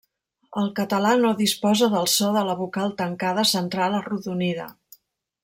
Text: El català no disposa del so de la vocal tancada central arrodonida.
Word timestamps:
El 0.61 0.69
català 0.77 1.11
no 1.19 1.33
disposa 1.41 1.89
del 1.91 2.09
so 2.15 2.31
de 2.39 2.43
la 2.49 2.57
vocal 2.63 2.97
tancada 3.03 3.45
central 3.53 4.01
arrodonida. 4.01 4.69